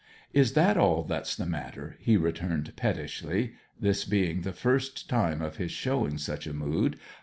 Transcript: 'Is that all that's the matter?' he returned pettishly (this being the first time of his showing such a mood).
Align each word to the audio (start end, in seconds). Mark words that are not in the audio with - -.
'Is 0.33 0.53
that 0.53 0.77
all 0.77 1.03
that's 1.03 1.35
the 1.35 1.45
matter?' 1.45 1.95
he 1.99 2.17
returned 2.17 2.75
pettishly 2.75 3.53
(this 3.79 4.03
being 4.03 4.41
the 4.41 4.51
first 4.51 5.07
time 5.07 5.43
of 5.43 5.57
his 5.57 5.69
showing 5.71 6.17
such 6.17 6.47
a 6.47 6.53
mood). 6.55 6.97